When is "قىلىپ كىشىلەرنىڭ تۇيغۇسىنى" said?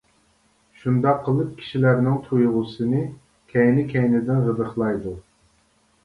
1.25-3.01